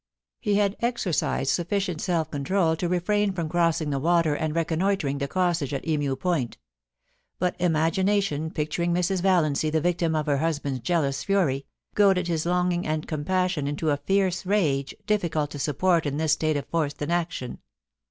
[0.39, 5.27] He had exercised sufficient self control to refrain from crossing the water and reconnoitring the
[5.27, 6.57] cottage at Emu Point;
[7.37, 9.21] but imagination picturing Mrs.
[9.21, 13.91] Valiancy the victim to her husband's jealous fury, goaded his longing and com passion into
[13.91, 17.59] a fierce rage difficult to support in this state of forced inaction.